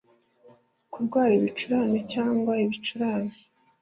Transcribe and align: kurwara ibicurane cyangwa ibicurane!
kurwara 0.91 1.31
ibicurane 1.39 1.99
cyangwa 2.13 2.53
ibicurane! 2.63 3.33